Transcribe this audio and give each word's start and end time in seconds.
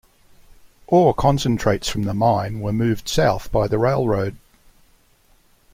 Ore 0.87 1.13
concentrates 1.13 1.87
from 1.87 2.05
the 2.05 2.15
mine 2.15 2.59
were 2.59 2.73
moved 2.73 3.07
south 3.07 3.51
by 3.51 3.67
the 3.67 3.77
railroad. 3.77 4.35